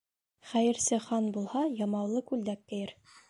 Хәйерсе 0.51 0.97
хан 1.03 1.27
булһа, 1.37 1.63
ямаулы 1.83 2.25
күлдәк 2.31 2.65
кейер. 2.73 2.97